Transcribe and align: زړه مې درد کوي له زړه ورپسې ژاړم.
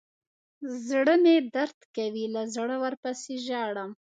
زړه 0.87 1.15
مې 1.23 1.35
درد 1.55 1.79
کوي 1.95 2.25
له 2.35 2.41
زړه 2.55 2.75
ورپسې 2.83 3.33
ژاړم. 3.45 3.91